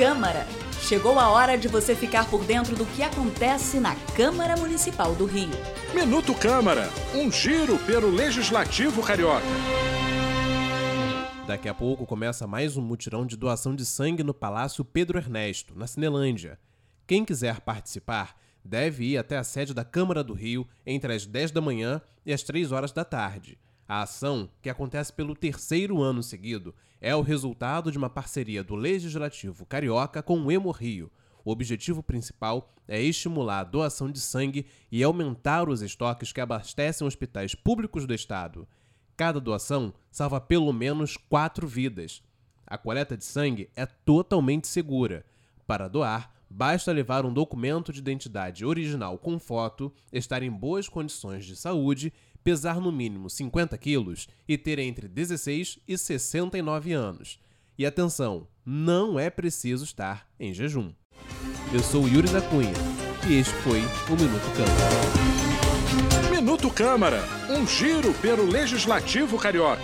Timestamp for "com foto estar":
49.16-50.42